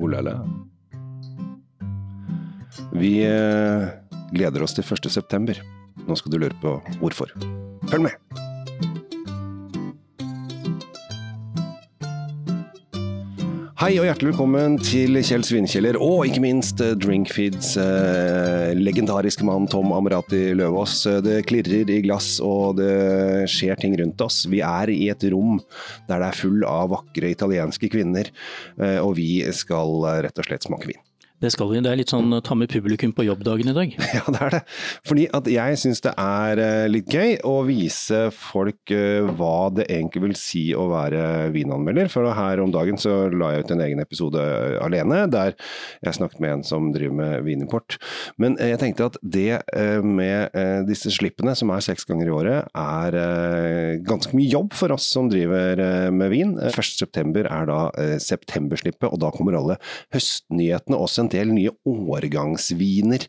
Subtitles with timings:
[0.00, 0.46] Oh.
[2.96, 3.88] Vi eh,
[4.32, 5.10] gleder oss til 1.
[5.12, 5.60] september.
[6.06, 7.34] Nå skal du lure på hvorfor.
[7.90, 8.49] Følg med!
[13.80, 19.64] Hei og hjertelig velkommen til Kjell Svinkjeller og ikke minst eh, Drinkfeeds eh, legendariske mann
[19.72, 20.98] Tom Amrati Løvaas.
[21.24, 24.42] Det klirrer i glass og det skjer ting rundt oss.
[24.52, 25.56] Vi er i et rom
[26.10, 28.28] der det er full av vakre italienske kvinner,
[28.76, 31.00] eh, og vi skal eh, rett og slett smake vin.
[31.40, 31.78] Det skal vi.
[31.80, 33.94] Det er litt sånn ta med publikum på jobbdagen i dag.
[34.10, 34.60] Ja, det er det.
[35.08, 39.86] Fordi at jeg syns det er eh, litt gøy å vise folk eh, hva det
[39.86, 42.10] egentlig vil si å være vinanmelder.
[42.12, 44.42] For her om dagen så la jeg ut en egen episode
[44.84, 45.54] alene, der
[46.04, 47.96] jeg snakket med en som driver med vinimport.
[48.36, 49.62] Men eh, jeg tenkte at det
[50.04, 50.52] med
[50.88, 55.30] disse slippene, som er seks ganger i året, er ganske mye jobb for oss som
[55.30, 55.80] driver
[56.14, 56.52] med vin.
[56.70, 57.80] 1.9 er da
[58.22, 59.78] septemberslippet, og da kommer alle
[60.14, 63.26] høstnyhetene også en del nye årgangsviner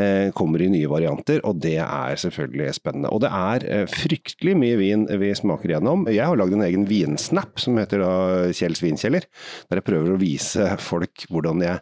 [0.00, 3.12] eh, kommer i nye varianter, og det er selvfølgelig spennende.
[3.12, 6.06] Og det er eh, fryktelig mye vin vi smaker gjennom.
[6.10, 8.14] Jeg har lagd en egen vinsnap som heter da
[8.56, 9.28] Kjells vinkjeller,
[9.68, 11.80] der jeg prøver å vise folk hvordan jeg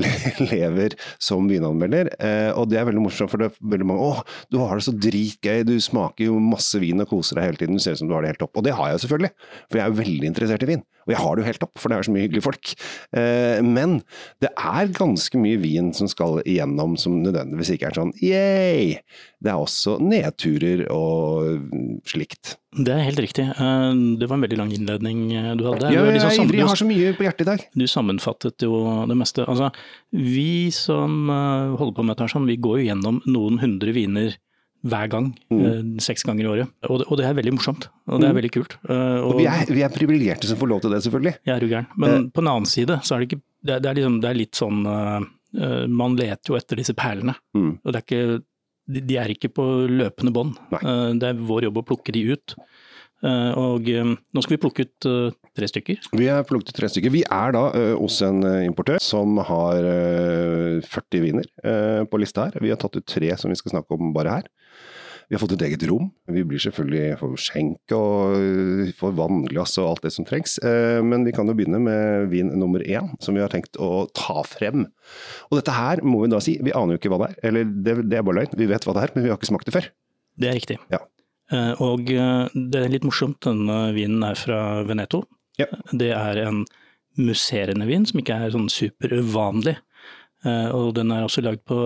[0.52, 2.10] lever som vinanmelder.
[2.18, 4.86] Eh, og det er veldig morsomt, for det er veldig mange Å, du har det
[4.86, 8.02] så dritgøy, du smaker jo masse vin og koser deg hele tiden, du ser ut
[8.02, 8.58] som du har det helt topp.
[8.58, 9.32] Og det har jeg selvfølgelig,
[9.68, 10.84] for jeg er jo veldig interessert i vin.
[11.04, 12.74] Og jeg har det jo helt topp, for det er så mye hyggelige folk.
[13.20, 13.98] Eh, men
[14.42, 19.00] det er ganske mye vin som skal igjennom som nødvendigvis ikke er sånn yeah!
[19.44, 22.56] Det er også nedturer og slikt.
[22.74, 23.44] Det er helt riktig.
[23.46, 25.90] Eh, det var en veldig lang innledning eh, du hadde.
[25.94, 27.66] Ja, jeg liksom ivrig, jeg har så mye på hjertet i dag.
[27.74, 28.80] Du sammenfattet jo
[29.10, 29.44] det meste.
[29.46, 29.70] Altså,
[30.10, 34.34] vi som eh, holder på med dette, sånn, vi går jo gjennom noen hundre viner
[34.84, 35.30] hver gang.
[35.54, 35.94] Mm.
[36.02, 36.72] Seks ganger i året.
[36.90, 37.86] Og det, og det, er veldig morsomt.
[38.10, 38.40] Og det er mm.
[38.40, 38.74] veldig kult.
[38.84, 41.36] Og, og vi er, vi er privilegerte som får lov til det, selvfølgelig.
[41.46, 41.88] Jeg er jo gæren.
[41.96, 42.26] Men eh.
[42.34, 44.36] på den annen side så er det ikke Det er, det er, liksom, det er
[44.36, 44.82] litt sånn
[45.94, 47.32] Man leter jo etter disse perlene.
[47.56, 47.70] Mm.
[47.80, 48.42] Og det er ikke
[48.86, 50.58] de er ikke på løpende bånd.
[51.20, 52.56] Det er vår jobb å plukke de ut.
[53.24, 55.06] Og nå skal vi plukke ut
[55.56, 56.10] tre stykker.
[56.18, 57.14] Vi har plukket ut tre stykker.
[57.14, 57.62] Vi er da
[57.96, 59.80] hos en importør som har
[60.84, 61.48] 40 viner
[62.10, 62.60] på lista her.
[62.60, 64.50] Vi har tatt ut tre som vi skal snakke om bare her.
[65.28, 66.10] Vi har fått et eget rom.
[66.30, 70.58] Vi blir selvfølgelig for skjenk og får vannglass og alt det som trengs.
[70.60, 74.06] Eh, men vi kan jo begynne med vin nummer én, som vi har tenkt å
[74.16, 74.86] ta frem.
[75.48, 77.40] Og dette her må vi da si, vi aner jo ikke hva det er.
[77.48, 79.52] Eller det, det er bare løgn, vi vet hva det er, men vi har ikke
[79.52, 79.90] smakt det før.
[80.40, 80.78] Det er riktig.
[80.92, 81.00] Ja.
[81.54, 85.24] Eh, og eh, det er litt morsomt, denne vinen er fra Veneto.
[85.60, 85.70] Ja.
[85.94, 86.64] Det er en
[87.16, 89.78] musserende vin som ikke er sånn superuvanlig.
[90.44, 91.76] Og den er også lagd på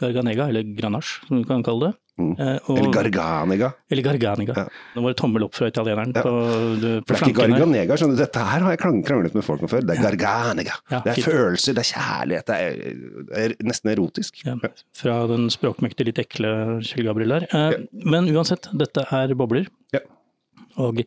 [0.00, 1.98] Garganega, eller granache som vi kan kalle det.
[2.20, 2.34] Mm.
[2.36, 3.70] Eh, og, eller Garganega.
[3.90, 4.56] Eller Garganega.
[4.56, 4.66] Ja.
[4.94, 6.14] Nå var det tommel opp fra italieneren.
[6.16, 6.24] Ja.
[6.26, 6.34] På,
[6.82, 8.22] det er ikke Garganega, skjønner du.
[8.22, 9.84] Dette her har jeg kranglet med folk om før.
[9.86, 10.76] Det er Garganega.
[10.92, 11.28] Ja, det er fint.
[11.30, 14.42] følelser, det er kjærlighet, det er, det nesten erotisk.
[15.00, 16.54] Fra den språkmektige, litt ekle
[16.86, 17.48] Kjell Gabriel der.
[17.50, 17.76] Eh,
[18.06, 19.68] men uansett, dette er bobler.
[19.94, 20.02] Ja.
[20.80, 21.02] Og,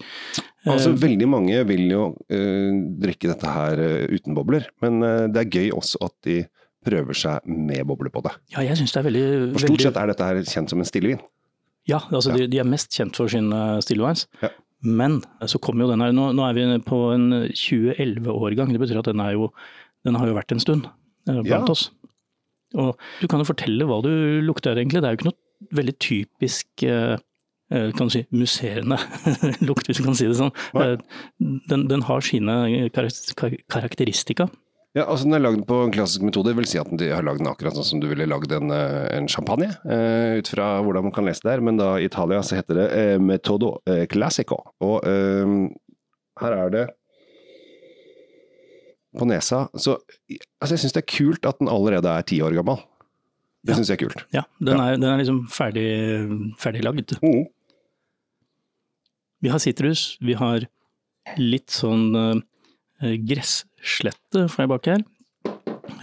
[0.68, 2.72] altså, eh, veldig mange vil jo uh,
[3.02, 5.00] drikke dette her uh, uten bobler, men
[5.34, 6.42] det er gøy også at de
[6.86, 8.34] prøver seg med boble på det.
[8.56, 9.24] Ja, jeg synes det er veldig...
[9.56, 11.24] For Stort sett er dette her kjent som en stillevin.
[11.90, 12.44] Ja, altså ja.
[12.44, 14.28] De, de, er mest kjent for sin uh, stillevines.
[14.44, 14.52] Ja.
[14.84, 18.72] Men så kommer jo den her, nå, nå, er vi på en 2011-årgang.
[18.76, 19.50] Det betyr at den, jo,
[20.08, 21.76] den, har jo vært en stund uh, blant ja.
[21.76, 21.90] oss.
[22.80, 24.12] Og du kan jo fortelle hva du
[24.44, 25.04] lukter egentlig.
[25.04, 26.88] Det er jo ikke noe veldig typisk
[27.74, 29.00] kan du si, musserende
[29.68, 30.52] lukt, hvis du kan si det sånn.
[31.72, 32.54] Den, den, har sine
[32.94, 34.46] karakteristika.
[34.94, 37.26] Ja, altså Den er lagd på en klassisk metode, det vil si at de har
[37.26, 39.72] lagd den akkurat sånn som du ville lagd en, eh, en champagne.
[39.82, 42.78] Uh, ut fra hvordan man kan lese det her, men da i Italia så heter
[42.78, 44.60] det uh, metodo uh, classico.
[44.86, 45.02] Og
[46.42, 46.84] her er det
[49.14, 50.00] på nesa Så
[50.58, 52.78] altså jeg syns det er kult at den allerede er ti år gammel.
[53.66, 53.80] Det ja.
[53.80, 54.24] syns jeg er kult.
[54.34, 54.88] Ja, den, ja.
[54.94, 55.90] Er, den er, liksom ferdig,
[56.62, 57.18] ferdiglagd.
[57.26, 57.46] Mm.
[59.42, 60.66] Vi har sitrus, vi har
[61.42, 62.44] litt sånn
[63.26, 65.04] gress slette får jeg bak her.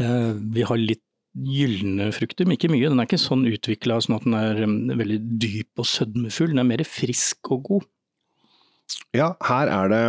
[0.00, 2.88] Eh, vi har litt gylne frukter, men ikke mye.
[2.90, 6.52] Den er ikke sånn utvikla sånn at den er veldig dyp og sødmefull.
[6.52, 7.88] Den er mer frisk og god.
[9.14, 10.02] Ja, her er det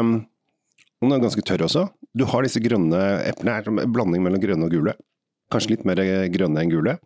[1.02, 1.88] Den er ganske tørr også.
[2.14, 4.94] Du har disse grønne eplene, er en blanding mellom grønne og gule.
[5.50, 6.98] Kanskje litt mer grønne enn gule.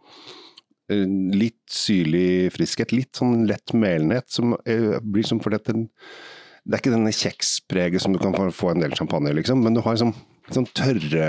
[0.91, 6.73] Eh, litt syrlig friskhet, litt sånn lett melenhet som eh, blir som fordi at Det
[6.73, 9.93] er ikke denne kjekspreget som du kan få en del champagne, liksom, men du har
[9.93, 10.13] liksom
[10.53, 11.27] sånn tørre,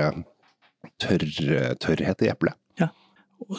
[1.02, 2.56] tørre tørrhet i eplet.
[2.80, 2.90] Ja.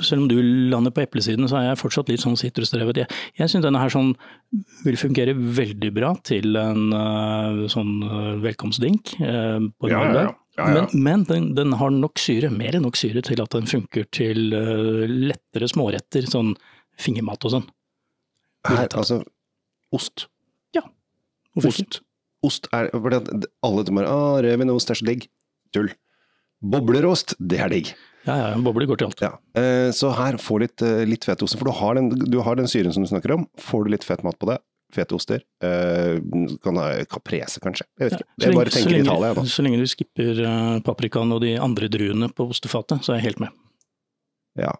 [0.01, 0.37] Selv om du
[0.71, 3.03] lander på eplesiden, så er jeg fortsatt litt sånn sitrusdrevet.
[3.03, 4.15] Jeg, jeg syns denne her sånn
[4.85, 8.01] vil fungere veldig bra til en uh, sånn
[8.43, 10.35] velkomstdink velkomstdrink uh, på ja, ja, ja.
[10.57, 10.73] Ja, ja.
[10.73, 14.07] Men, men den, den, har nok syre, mer enn nok syre, til at den funker
[14.09, 16.55] til uh, lettere småretter, sånn
[16.97, 17.67] fingermat og sånn.
[18.65, 19.21] Her, altså
[19.93, 20.25] ost?
[20.75, 20.81] Ja.
[21.53, 21.83] Hvorfor ost.
[21.85, 22.03] ikke?
[22.47, 25.29] Ost er fordi at Alle bare 'Å, ost er så digg'.
[25.75, 25.91] Tull.
[26.63, 27.91] Boblerost, det er digg.
[28.27, 29.21] Ja, ja, bobler går til alt.
[29.23, 29.35] Ja.
[29.55, 31.55] Eh, så her, få litt, eh, litt fetost.
[31.59, 33.45] For du har, den, du har den syren som du snakker om.
[33.61, 34.57] Får du litt fett mat på det,
[34.95, 35.45] fete oster.
[35.63, 36.17] Eh,
[36.63, 37.87] kan ha caprese, kanskje.
[37.95, 38.27] Jeg vet ikke.
[38.27, 39.37] Ja, jeg bare tenker lenge, Italia.
[39.37, 39.45] Da.
[39.47, 40.43] Så lenge du skipper
[40.87, 43.63] paprikaen og de andre druene på ostefatet, så er jeg helt med.
[44.57, 44.73] Ja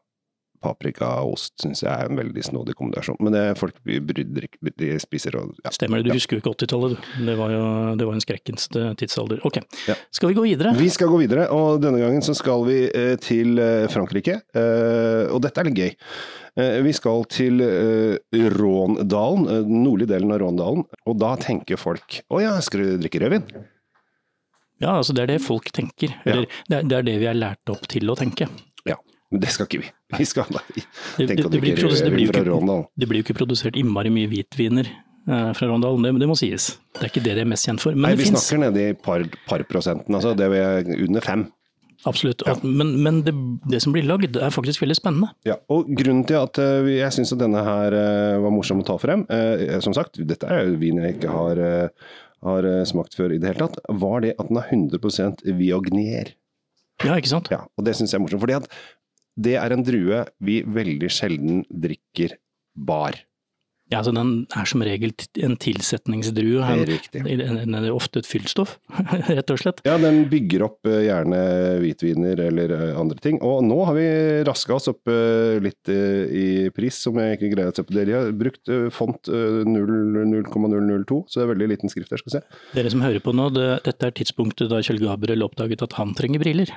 [0.63, 3.19] paprika og ost syns jeg er en veldig snodig kombinasjon.
[3.24, 5.74] Men det folk brydder de spiser og ja.
[5.75, 7.09] Stemmer det, du husker jo ikke 80-tallet du.
[7.27, 7.63] Det var jo
[8.00, 9.42] det var en skrekkens tidsalder.
[9.48, 9.95] Ok, ja.
[10.13, 10.74] skal vi gå videre?
[10.77, 14.42] Vi skal gå videre, og denne gangen så skal vi eh, til eh, Frankrike.
[14.57, 15.95] Eh, og dette er litt gøy.
[16.57, 17.60] Vi skal til
[18.57, 20.88] Råndalen, den nordlige delen av Råndalen.
[21.06, 23.45] Og da tenker folk å ja, skal du drikke rødvin?
[24.81, 26.15] Ja, altså det er det folk tenker.
[26.25, 26.63] Eller ja.
[26.65, 28.50] det, er, det er det vi er lært opp til å tenke.
[28.89, 28.98] Ja.
[29.31, 29.89] Men det skal ikke vi.
[30.18, 30.85] Vi skal tenke
[31.18, 34.88] det, det, det, blir det, blir ikke, det blir jo ikke produsert innmari mye hvitviner
[34.88, 36.69] eh, fra Rondalen, det, det, må sies.
[36.95, 37.97] Det er ikke det de er mest kjent for.
[37.97, 41.44] Men Nei, vi snakker nede i par, par prosenten, altså det er under fem.
[42.07, 42.53] Absolutt, ja.
[42.62, 43.33] men, men det,
[43.68, 45.31] det, som blir lagd er faktisk veldig spennende.
[45.50, 48.95] Ja, og Grunnen til at uh, jeg syns denne her uh, var morsom å ta
[49.01, 49.25] frem,
[49.83, 51.63] som sagt, dette er jo vin jeg ikke har,
[52.47, 56.38] har smakt før i det hele tatt, var det at den er 100% Viognier.
[57.06, 57.50] Ja, ikke sant?
[57.53, 58.41] Ja, og Det syns jeg er morsomt.
[58.41, 58.69] fordi at
[59.38, 62.36] det er en drue vi veldig sjelden drikker
[62.74, 63.18] bar.
[63.88, 65.13] Ja, altså Den er som regel
[65.45, 66.60] en tilsetningsdrue.
[66.60, 67.22] Det er riktig.
[67.24, 68.74] Den er ofte et fyllstoff,
[69.30, 69.80] rett og slett.
[69.88, 71.39] Ja, den bygger opp eh, gjerne
[71.80, 73.39] hvitviner eller eh, andre ting.
[73.39, 74.10] Og nå har vi
[74.48, 77.95] raska oss opp eh, litt i pris, som jeg ikke greier å se på.
[77.95, 82.62] Dere har brukt font 0,002, så det er veldig liten skrift der, skal vi se.
[82.75, 86.12] Dere som hører på nå, det, dette er tidspunktet da Kjell Gabriel oppdaget at han
[86.18, 86.75] trenger briller.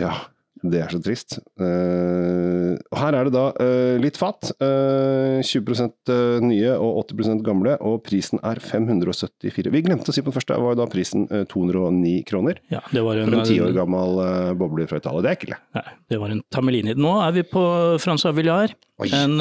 [0.00, 0.16] Ja,
[0.62, 1.38] det er så trist.
[1.58, 4.52] Uh, her er det da uh, litt fat.
[4.62, 6.12] Uh, 20%
[6.44, 9.72] nye og 80% gamle, og prisen er 574.
[9.72, 12.62] Vi glemte å si på den første, var da prisen 209 kroner.
[12.72, 14.22] Ja, det var en, for en ti år gammel
[14.60, 15.24] boble fra Italia.
[15.24, 15.60] Det er ikke det.
[15.78, 16.96] Nei, det var en Tamelini.
[16.98, 17.64] Nå er vi på
[18.02, 18.76] Francois Villard.
[19.16, 19.38] En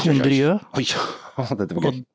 [0.00, 0.54] kondriø.
[1.36, 1.50] Og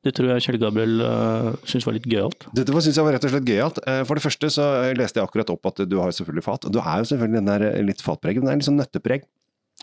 [0.02, 2.48] det tror jeg Kjell Gabriel uh, syntes var litt gøyalt.
[2.56, 3.78] Dette syns jeg var rett og slett gøyalt.
[4.08, 4.66] For det første så
[4.98, 6.66] leste jeg akkurat opp at du har selvfølgelig fat.
[6.66, 8.42] Og du er jo selvfølgelig den der litt fatpreget.
[8.42, 9.28] Den er litt sånn nøttepreg.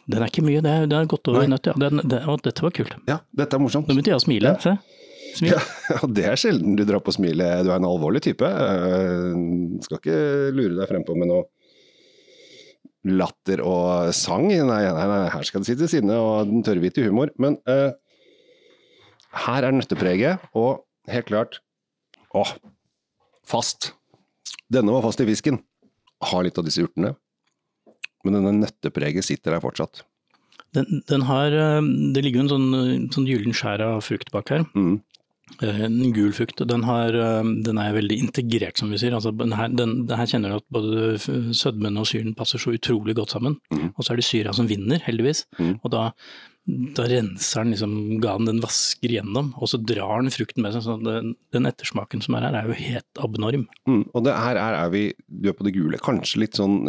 [0.10, 1.76] Den er ikke mye, det er, det er godt over nøtt, ja.
[1.78, 2.96] Den, det, og dette var kult.
[3.10, 3.90] Ja, dette er morsomt.
[3.90, 4.56] Nå begynte jeg å smile.
[4.56, 4.62] Ja.
[4.64, 5.00] Se.
[5.38, 5.54] Smil.
[5.54, 7.66] Ja, det er sjelden du drar på smilet.
[7.66, 8.50] Du er en alvorlig type.
[9.86, 10.20] Skal ikke
[10.56, 11.46] lure deg frempå med noe
[13.08, 14.50] latter og sang.
[14.50, 17.32] Nei, nei, nei, her skal det sitte sinne og den tørrhvite humor.
[17.40, 17.94] Men uh,
[19.46, 21.60] her er nøttepreget, og helt klart
[22.36, 22.44] Å,
[23.48, 23.94] fast.
[24.70, 25.58] Denne var fast i fisken.
[26.30, 27.16] Har litt av disse urtene.
[28.22, 30.04] Men denne nøttepreget sitter der fortsatt.
[30.78, 34.52] Den, den har, eh, det ligger jo en sånn, sånn gyllen skjær av frukt bak
[34.54, 34.68] her.
[34.78, 35.00] Mm.
[35.62, 36.62] Eh, en gul frukt.
[36.70, 39.16] Den, har, eh, den, er veldig integrert, som vi sier.
[39.16, 43.18] Altså, den her, den, her, kjenner du at både sødmen og syren passer så utrolig
[43.20, 43.60] godt sammen.
[43.74, 43.90] Mm.
[43.96, 45.46] Og så er det syra som vinner, heldigvis.
[45.60, 45.74] Mm.
[45.82, 46.06] Og da,
[46.98, 50.86] da renser den liksom ganen, den vasker gjennom, og så drar den frukten med seg.
[50.86, 53.68] Så den, den ettersmaken som er her, er jo helt abnorm.
[53.90, 56.82] Mm, og det her er, er vi, du er på det gule, kanskje litt sånn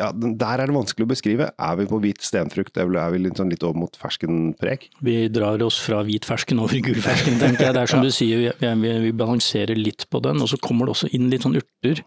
[0.00, 1.50] ja, Der er det vanskelig å beskrive.
[1.60, 4.88] Er vi på hvit stenfrukt, er vi litt, sånn, litt over mot ferskenpreg?
[5.04, 7.76] Vi drar oss fra hvit fersken over i gul fersken, tenker jeg.
[7.76, 8.08] Det er som ja.
[8.08, 10.40] du sier, vi, vi, balanserer litt på den.
[10.40, 12.02] Og så kommer det også inn litt sånn urter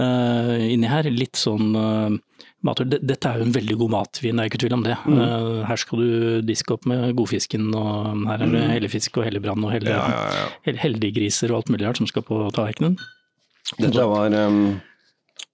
[0.00, 1.10] uh, inni her.
[1.14, 2.10] Litt sånn uh,
[2.62, 4.98] dette er jo en veldig god matvin, det er ikke tvil om det.
[5.06, 5.18] Mm.
[5.18, 6.12] Uh, her skal du
[6.46, 8.70] diske opp med godfisken, og her er det mm.
[8.76, 12.98] hellefisk og hellebrann og helle, ja, heldiggriser og alt mulig rart som skal på tallerkenen.
[13.78, 14.80] Dette var um,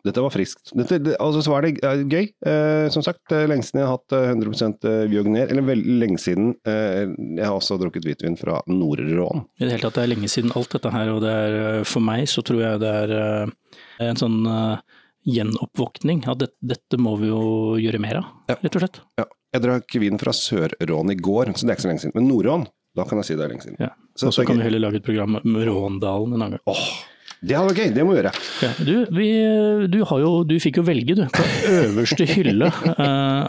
[0.07, 0.71] dette var friskt.
[0.79, 2.29] Dette, det, altså, så var det gøy.
[2.47, 5.51] Eh, som sagt, lenge siden jeg har hatt 100 eh, Viogner.
[5.51, 6.53] Eller veldig lenge siden.
[6.69, 9.45] Eh, jeg har også drukket hvitvin fra Nord-Rån.
[9.59, 11.13] I det hele tatt, det er lenge siden alt dette her.
[11.15, 13.53] Og det er, eh, for meg så tror jeg det er eh,
[14.07, 14.79] en sånn uh,
[15.27, 16.25] gjenoppvåkning.
[16.31, 17.43] At det, dette må vi jo
[17.83, 18.59] gjøre mer av, ja.
[18.63, 19.03] rett og slett.
[19.21, 19.29] Ja.
[19.57, 22.17] Jeg drakk vin fra Sør-Rån i går, så det er ikke så lenge siden.
[22.19, 22.67] Men Nord-Rån,
[22.99, 23.79] da kan jeg si det er lenge siden.
[23.81, 23.95] Ja.
[24.27, 26.67] Og så kan vi heller lage et program med Råndalen en annen gang.
[26.69, 26.85] Oh.
[27.39, 28.31] Det hadde vært gøy, det må vi gjøre.
[28.65, 29.27] Ja, du, vi,
[29.93, 31.23] du, jo, du, fikk jo velge, du.
[31.31, 32.99] På øverste hylle uh,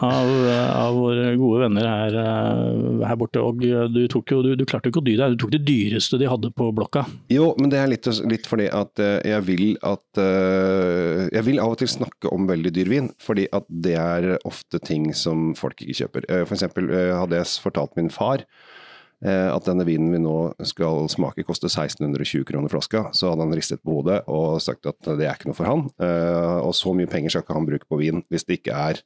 [0.06, 3.42] av, av, våre gode venner her, uh, her borte.
[3.42, 6.30] Og du, jo, du, klarte jo ikke å dy deg, du tok det dyreste de
[6.30, 7.08] hadde på blokka.
[7.34, 11.74] Jo, men det er litt, litt fordi at uh, jeg vil at Jeg vil av
[11.74, 15.82] og til snakke om veldig dyr vin, fordi at det er ofte ting som folk
[15.82, 16.28] ikke kjøper.
[16.50, 18.79] for eksempel hadde jeg fortalt min far eh,
[19.28, 23.82] at denne vinen vi nå skal smake koster 1620 kroner flaska, så hadde han ristet
[23.84, 25.86] på hodet og sagt at det er ikke noe for han.
[26.00, 29.02] Eh, og så mye penger skal ikke han bruke på vin hvis det ikke er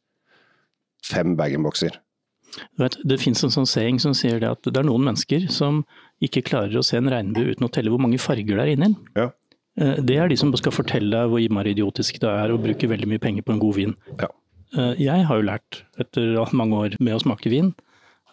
[1.03, 1.97] fem bag-in-bokser.
[2.77, 5.81] Det finnes en sånn saying som sier det at det er noen mennesker som
[6.23, 8.91] ikke klarer å se en regnbue uten å telle hvor mange farger det er inni
[8.91, 8.99] den.
[9.17, 9.31] Ja.
[9.81, 12.89] Eh, det er de som skal fortelle deg hvor innmari idiotisk det er å bruke
[12.91, 13.97] veldig mye penger på en god vin.
[14.21, 14.29] Ja.
[14.77, 17.73] Eh, jeg har jo lært, etter mange år med å smake vin,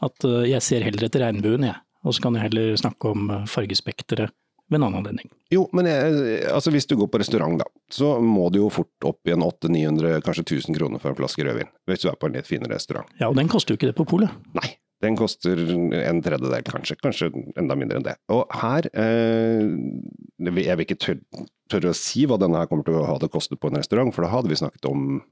[0.06, 1.80] at eh, jeg ser heller etter regnbuen, jeg.
[2.06, 4.32] Og så kan jeg heller snakke om fargespekteret
[4.70, 5.30] ved en annen anledning.
[5.52, 9.08] Jo, men jeg, altså hvis du går på restaurant, da, så må du jo fort
[9.08, 11.72] opp igjen 800-900, kanskje 1000 kroner for en flaske rødvin.
[11.90, 13.10] Hvis du er på en litt finere restaurant.
[13.20, 14.32] Ja, og den koster jo ikke det på polet.
[14.56, 14.76] Nei.
[15.00, 16.98] Den koster en tredjedel, kanskje.
[17.00, 18.18] Kanskje enda mindre enn det.
[18.28, 19.62] Og her eh,
[20.44, 23.30] Jeg vil ikke tørre, tørre å si hva denne her kommer til å ha det
[23.32, 25.22] kostet på en restaurant, for da hadde vi snakket om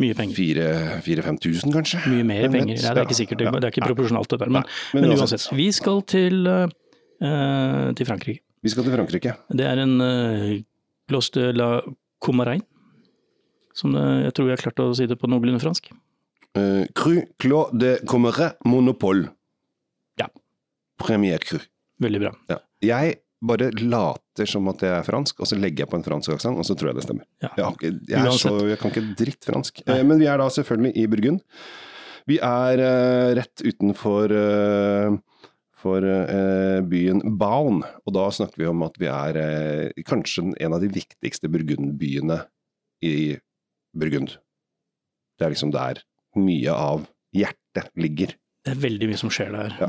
[0.00, 0.36] mye penger.
[1.04, 2.00] 4000-5000, kanskje?
[2.12, 2.74] Mye mer penger.
[2.74, 4.52] Nei, det er ikke sikkert, det er ikke proporsjonalt det der.
[4.52, 5.46] Men, men, men uansett.
[5.56, 8.42] Vi skal til, uh, til Frankrike.
[8.64, 9.36] Vi skal til Frankrike.
[9.56, 10.56] Det er en uh,
[11.08, 11.70] Glos de la
[12.22, 12.64] Comarain,
[13.76, 15.92] som det, jeg tror jeg har klart å si det på noenlunde fransk.
[16.56, 19.30] Uh, cru Clos de Comarin Monopole.
[20.20, 20.28] Ja.
[21.00, 21.60] Premier cru.
[22.02, 22.32] Veldig bra.
[22.52, 22.60] Ja.
[22.84, 26.34] Jeg bare later som at jeg er fransk, og så legger jeg på en fransk
[26.36, 27.26] aksent, og så tror jeg det stemmer.
[27.44, 27.52] Ja.
[27.56, 29.82] Jeg, jeg, så, jeg, kan ikke dritt fransk.
[29.88, 30.00] Nei.
[30.08, 31.42] men vi er da selvfølgelig i Burgund.
[32.26, 35.16] Vi er uh, rett utenfor uh,
[35.76, 40.82] for uh, byen Baun, og da snakker vi om at vi er kanskje en av
[40.82, 42.40] de viktigste burgundbyene
[43.06, 43.36] i
[43.96, 44.34] Burgund.
[45.36, 46.02] Det er liksom der
[46.36, 48.34] mye av hjertet ligger.
[48.66, 49.76] Det er veldig mye som skjer der.
[49.78, 49.88] Ja.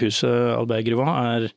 [0.00, 1.50] huset Albert Grivin er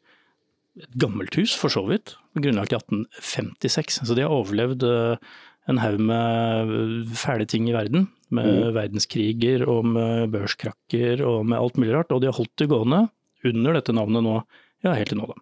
[0.80, 2.16] et gammelt hus, for så vidt.
[2.40, 4.02] Grunnlagt i 1856.
[4.08, 5.32] Så de har overlevd eh,
[5.72, 8.08] en haug med fæle ting i verden.
[8.32, 8.74] Med mm.
[8.78, 12.12] verdenskriger og med børskrakker og med alt mulig rart.
[12.16, 13.06] Og de har holdt det gående
[13.48, 14.36] under dette navnet nå,
[14.86, 15.40] ja, helt til nå, da.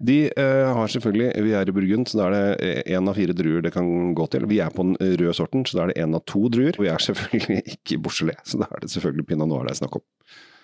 [0.00, 3.34] De uh, har selvfølgelig, Vi er i Burgund, så da er det én av fire
[3.36, 4.46] druer det kan gå til.
[4.48, 6.72] Vi er på den røde sorten, så da er det én av to druer.
[6.78, 9.74] Og Vi er selvfølgelig ikke i Beaujolais, så da er det selvfølgelig pinot noir det
[9.74, 10.06] er snakk om.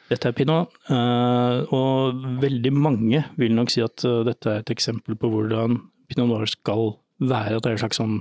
[0.08, 4.72] Dette er pinot, eh, og veldig mange vil nok si at eh, dette er et
[4.72, 5.76] eksempel på hvordan
[6.08, 7.58] pinot noir skal være.
[7.58, 8.16] At det er en slags sånn,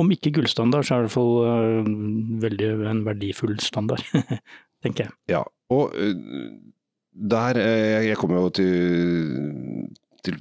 [0.00, 1.90] om ikke gullstandard, så er det i hvert fall eh,
[2.44, 4.04] veldig en verdifull standard,
[4.84, 5.16] tenker jeg.
[5.32, 5.96] Ja, og
[7.10, 9.88] der Jeg kommer jo til,
[10.24, 10.36] til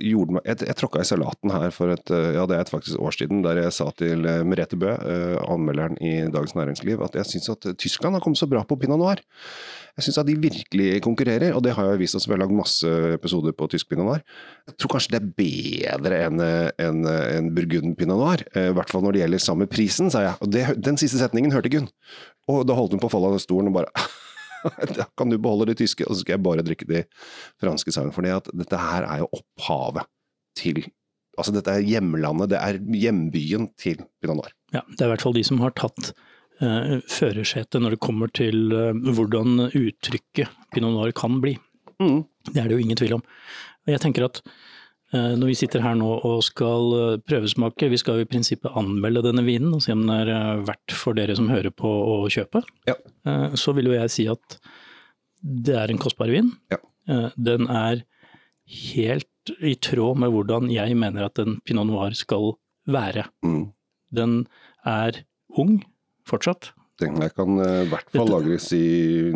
[0.00, 3.16] gjorde meg, jeg, jeg tråkka i salaten her for et, ja, det er faktisk år
[3.16, 4.92] siden, der jeg sa til Merete Bø,
[5.44, 9.00] anmelderen i Dagens Næringsliv, at jeg syns at Tyskland har kommet så bra på pinot
[9.00, 9.22] noir.
[9.94, 12.26] Jeg syns at de virkelig konkurrerer, og det har jeg vist oss.
[12.26, 14.24] Vi har lagd masse episoder på tysk pinot noir.
[14.66, 18.42] Jeg tror kanskje det er bedre enn en, en burgund pinot noir.
[18.56, 20.34] Eh, I hvert fall når det gjelder samme prisen, sa jeg.
[20.42, 21.86] Og det, den siste setningen hørte Gunn.
[22.50, 24.06] Og da holdt hun på å falle av stolen og bare
[24.98, 27.04] da kan du beholde det tyske, og så skal jeg bare drikke de
[27.62, 28.14] franske sammen.
[28.14, 30.10] For dette her er jo opphavet
[30.58, 30.86] til
[31.34, 34.52] Altså dette er hjemlandet, det er hjembyen til pinot noir.
[34.70, 36.12] Ja, det er i hvert fall de som har tatt
[36.62, 41.56] uh, førersetet når det kommer til uh, hvordan uttrykket pinot noir kan bli.
[41.98, 42.20] Mm.
[42.52, 43.24] Det er det jo ingen tvil om.
[43.90, 44.38] Jeg tenker at
[45.14, 49.76] når vi sitter her nå og skal prøvesmake, vi skal i prinsippet anmelde denne vinen
[49.76, 52.96] og se om den er verdt for dere som hører på å kjøpe, ja.
[53.54, 54.58] så vil jo jeg si at
[55.44, 56.50] det er en kostbar vin.
[56.74, 56.80] Ja.
[57.38, 58.02] Den er
[58.90, 62.54] helt i tråd med hvordan jeg mener at en pinot noir skal
[62.90, 63.26] være.
[63.44, 63.66] Mm.
[64.14, 64.38] Den
[64.88, 65.24] er
[65.58, 65.78] ung,
[66.28, 66.72] fortsatt.
[67.02, 69.32] Den kan eh, i hvert fall lagres i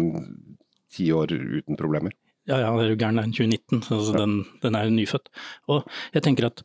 [0.94, 2.14] ti år uten problemer.
[2.48, 4.20] Ja, ja, det er jo gæren, den 2019, altså ja.
[4.22, 5.28] den, den, er jo nyfødt.
[5.68, 5.82] Og
[6.14, 6.62] jeg tenker at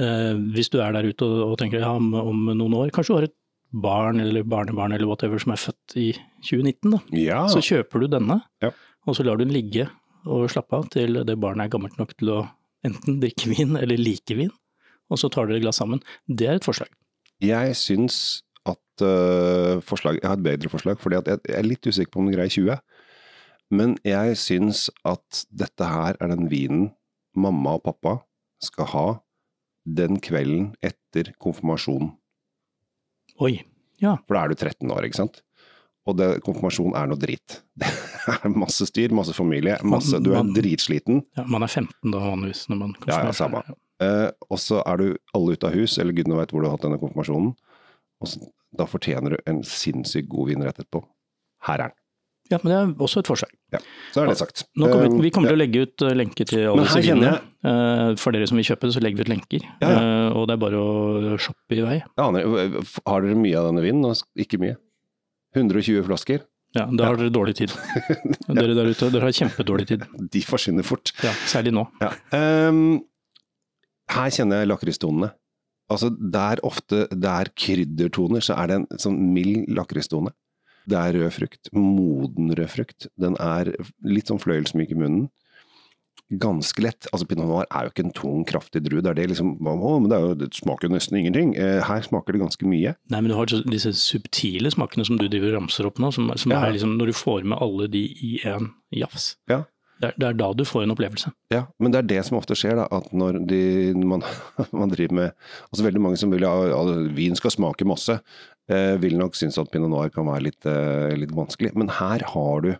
[0.00, 3.12] eh, hvis du er der ute og, og tenker ja, om, om, noen år, kanskje
[3.12, 3.36] du har et
[3.76, 6.08] barn eller barnebarn eller whatever som er født i
[6.40, 7.00] 2019, da.
[7.20, 7.40] Ja.
[7.52, 8.72] Så kjøper du denne, ja.
[9.04, 9.90] og så lar du den ligge
[10.26, 12.38] og slappe av til det barnet er gammelt nok til å
[12.86, 14.50] enten drikke vin eller like vin,
[15.10, 16.00] og så tar dere glass sammen.
[16.26, 16.90] Det er et forslag.
[17.44, 21.86] Jeg syns at uh, forslag, Jeg har et bedre forslag, fordi jeg, jeg, er litt
[21.86, 22.80] usikker på om den greier 20.
[23.74, 26.90] Men jeg syns at dette her er den vinen
[27.36, 28.18] mamma og pappa
[28.62, 29.06] skal ha
[29.86, 32.14] den kvelden etter konfirmasjonen.
[33.42, 33.58] Oi,
[34.02, 34.16] ja.
[34.26, 35.42] For da er du 13 år, ikke sant?
[36.06, 37.60] Og det, konfirmasjon er noe drit.
[38.26, 41.20] Det er masse styr, masse familie, masse, du er dritsliten.
[41.38, 43.60] Ja, Man er 15 da vanligvis når man Ja, ja, samme.
[43.68, 43.76] Ja.
[44.02, 45.04] Eh, og så er du
[45.36, 47.52] alle ute av hus, eller gudene veit hvor du har hatt denne konfirmasjonen.
[48.18, 48.42] Og så,
[48.74, 51.04] da fortjener du en sinnssykt god vin rett etterpå.
[51.68, 52.02] Her er den.
[52.50, 53.52] Ja, men det er også et forsøk.
[53.74, 53.80] Ja,
[54.14, 54.64] så er det sagt.
[54.78, 57.32] Kommer, vi kommer til å legge ut eh, lenke til alle disse vinene.
[57.66, 59.64] Uh, for dere som vil kjøpe det, så legger vi ut lenker.
[59.82, 60.02] Ja, ja.
[60.36, 61.96] Og det er bare å shoppe i vei.
[62.18, 64.22] Ja, har dere mye av denne vinen?
[64.38, 64.78] Ikke mye.
[65.56, 66.44] 120 flasker.
[66.76, 67.72] Ja, da har dere dårlig tid.
[68.58, 70.06] dere der ute, dere har kjempedårlig tid.
[70.32, 71.14] De forsvinner fort.
[71.24, 71.86] Ja, Særlig nå.
[72.02, 72.12] Ja.
[72.36, 73.00] Um,
[74.12, 75.32] her kjenner jeg lakristonene.
[75.92, 80.32] Altså, der ofte det er kryddertoner, så er det en sånn mild lakristone.
[80.86, 81.72] Det er rød frukt.
[81.74, 83.08] Moden rød frukt.
[83.20, 83.72] Den er
[84.06, 85.26] litt sånn fløyelsmyk i munnen
[86.28, 87.06] ganske lett.
[87.12, 89.02] Altså Pinot noir er jo ikke en tung, kraftig drue.
[89.04, 91.54] Det er det liksom å, men det, jo, det, smaker jo nesten ingenting.
[91.60, 92.96] Eh, her smaker det ganske mye.
[93.12, 96.54] Nei, men du har disse subtile smakene som du driver ramser opp nå, som, som
[96.54, 96.64] ja.
[96.66, 99.34] er liksom når du får med alle de i en jafs.
[99.50, 99.62] Ja.
[99.96, 101.30] Det er, det er, da du får en opplevelse.
[101.52, 102.84] Ja, men det er det som ofte skjer, da.
[102.92, 103.60] At når de,
[103.96, 104.24] man,
[104.76, 105.30] man, driver med
[105.70, 106.52] Altså veldig mange som vil ja,
[107.16, 108.18] vin skal smake masse,
[108.68, 111.72] eh, vil nok synes at pinot noir kan være litt, eh, litt vanskelig.
[111.80, 112.74] Men her har du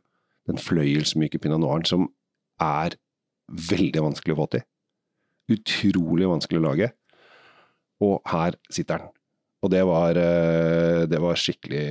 [0.47, 2.11] den fløyelsmyke pinot noiren som
[2.63, 2.99] er
[3.73, 4.67] veldig vanskelig å få til.
[5.57, 6.93] Utrolig vanskelig å lage.
[8.05, 9.13] Og her sitter den.
[9.65, 11.87] Og det var, eh, det var skikkelig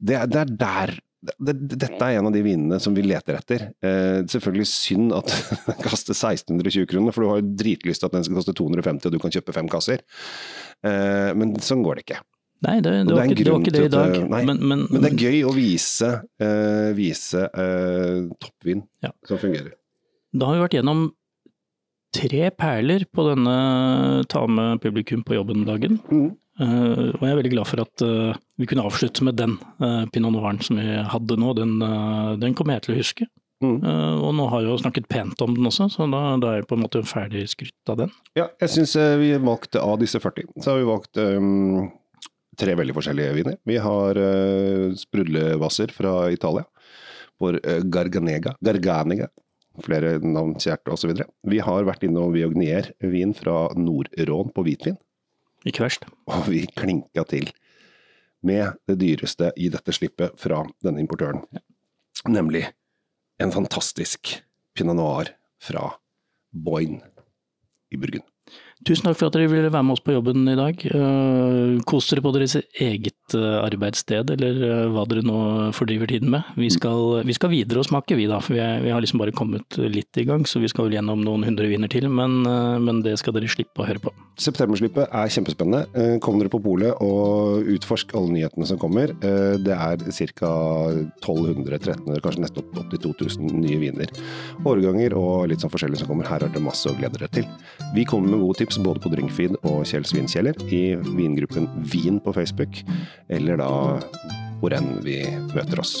[0.00, 3.66] det, det er der det, dette er en av de vinene som vi leter etter.
[3.84, 5.28] Eh, selvfølgelig synd at
[5.68, 9.08] den kaster 1620 kroner, for du har jo dritlyst til at den skal koste 250
[9.10, 10.04] og du kan kjøpe fem kasser.
[10.86, 12.22] Eh, men sånn går det ikke.
[12.60, 14.16] Nei, det, det, var, ikke, det var, ikke, det i dag.
[14.28, 16.10] Nei, men, men, men, det er gøy å vise,
[16.44, 19.14] eh, vise uh, toppvin ja.
[19.24, 19.72] som fungerer.
[20.36, 21.06] Da har vi vært gjennom
[22.12, 23.56] tre perler på denne
[24.28, 25.96] ta med publikum på jobben-dagen.
[26.10, 26.28] Mm.
[26.60, 28.04] Uh, og jeg er veldig glad for at
[28.60, 29.56] vi kunne avslutte med den
[30.12, 31.54] pinot noiren som vi hadde nå.
[31.56, 31.78] Den,
[32.42, 33.30] den kommer jeg til å huske.
[33.60, 33.82] Mm.
[33.84, 36.68] og nå har jeg jo snakket pent om den også, så da, da er jeg
[36.70, 38.14] på en måte ferdig skrytt av den.
[38.32, 41.90] Ja, jeg syns vi valgte av disse 40, så har vi valgt um
[42.60, 43.58] tre veldig forskjellige viner.
[43.68, 46.66] Vi har uh, sprudlevasser fra Italia.
[47.40, 49.30] For uh, Garganega, Garganega,
[49.84, 51.14] flere navn kjært osv.
[51.48, 54.98] Vi har vært innom Viognier, vin fra Nord-Rån på hvitvin.
[55.68, 56.06] Ikke verst.
[56.30, 57.50] Og vi klinka til
[58.46, 61.42] med det dyreste i dette slippet fra denne importøren.
[62.28, 62.64] Nemlig
[63.40, 64.38] en fantastisk
[64.76, 65.90] pinot noir fra
[66.50, 67.04] Boyne
[67.92, 68.29] i Burgund.
[68.80, 70.78] Tusen takk for at dere ville være med oss på jobben i dag.
[70.88, 75.40] Eh, kos dere på deres eget eh, arbeidssted, eller eh, hva dere nå
[75.76, 76.48] fordriver tiden med.
[76.56, 78.38] Vi skal, vi skal videre og smake, vi da.
[78.40, 80.96] For vi, er, vi, har liksom bare kommet litt i gang, så vi skal vel
[80.96, 82.08] gjennom noen hundre viner til.
[82.08, 82.40] Men,
[82.80, 84.14] men det skal dere slippe å høre på.
[84.40, 86.16] Septemberslippet er kjempespennende.
[86.24, 89.12] Kom dere på polet og utforsk alle nyhetene som kommer.
[89.20, 90.06] Det er
[90.40, 90.54] ca.
[91.20, 94.16] 1200-1300, kanskje nesten opp til 2000 nye viner.
[94.64, 96.28] Årganger og litt sånn forskjellig som kommer.
[96.32, 97.48] Her er det masse å glede dere til.
[97.92, 102.20] Vi kommer med gode tips tips både på Drinkfeed og Kjell Svinkjeller i vingruppen Vin
[102.22, 102.82] på Facebook,
[103.28, 103.70] eller da
[104.60, 105.22] hvor enn vi
[105.54, 106.00] møter oss.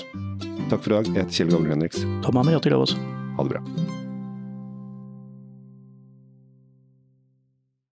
[0.70, 1.10] Takk for i dag.
[1.10, 2.04] Jeg heter Kjell Gabriel Henriks.
[2.26, 2.94] Tom hjertelig av oss.
[3.38, 4.09] Ha det bra.